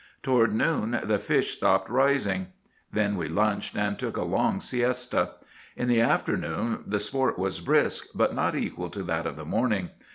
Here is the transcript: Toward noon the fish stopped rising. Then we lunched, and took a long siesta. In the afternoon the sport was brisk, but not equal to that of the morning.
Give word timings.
Toward 0.23 0.51
noon 0.55 0.99
the 1.03 1.19
fish 1.19 1.51
stopped 1.55 1.87
rising. 1.87 2.47
Then 2.91 3.15
we 3.17 3.29
lunched, 3.29 3.77
and 3.77 3.99
took 3.99 4.17
a 4.17 4.23
long 4.23 4.59
siesta. 4.59 5.33
In 5.77 5.87
the 5.87 6.01
afternoon 6.01 6.83
the 6.87 6.99
sport 6.99 7.37
was 7.37 7.59
brisk, 7.59 8.07
but 8.15 8.33
not 8.33 8.55
equal 8.55 8.89
to 8.89 9.03
that 9.03 9.27
of 9.27 9.35
the 9.35 9.45
morning. 9.45 9.91